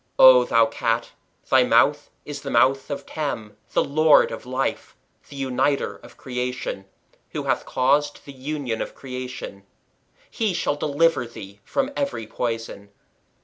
O 0.17 0.45
thou 0.45 0.65
Cat, 0.65 1.11
thy 1.47 1.61
mouth 1.63 2.09
is 2.25 2.41
the 2.41 2.49
mouth 2.49 2.89
of 2.89 3.05
Tem, 3.05 3.55
the 3.73 3.83
Lord 3.83 4.31
of 4.31 4.47
life, 4.47 4.95
the 5.29 5.35
uniter(?) 5.35 5.97
of 6.03 6.17
creation, 6.17 6.85
who 7.33 7.43
hath 7.43 7.67
caused 7.67 8.25
the 8.25 8.33
union(?) 8.33 8.81
of 8.81 8.95
creation; 8.95 9.61
he 10.31 10.55
shall 10.55 10.75
deliver 10.75 11.27
thee 11.27 11.59
from 11.63 11.91
every 11.95 12.25
poison. 12.25 12.89